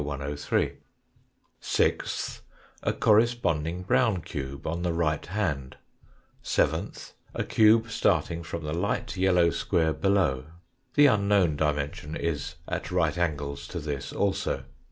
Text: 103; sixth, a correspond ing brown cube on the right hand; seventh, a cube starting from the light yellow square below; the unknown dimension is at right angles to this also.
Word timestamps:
103; 0.03 0.79
sixth, 1.59 2.41
a 2.81 2.91
correspond 2.91 3.67
ing 3.67 3.83
brown 3.83 4.19
cube 4.19 4.65
on 4.65 4.81
the 4.81 4.93
right 4.93 5.27
hand; 5.27 5.77
seventh, 6.41 7.13
a 7.35 7.43
cube 7.43 7.87
starting 7.91 8.41
from 8.41 8.63
the 8.63 8.73
light 8.73 9.15
yellow 9.15 9.51
square 9.51 9.93
below; 9.93 10.45
the 10.95 11.05
unknown 11.05 11.55
dimension 11.55 12.15
is 12.15 12.55
at 12.67 12.89
right 12.89 13.19
angles 13.19 13.67
to 13.67 13.79
this 13.79 14.11
also. 14.11 14.63